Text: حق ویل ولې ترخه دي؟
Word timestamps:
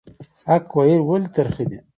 حق 0.49 0.67
ویل 0.77 1.01
ولې 1.07 1.29
ترخه 1.35 1.63
دي؟ 1.69 1.79